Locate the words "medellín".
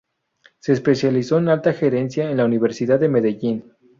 3.07-3.73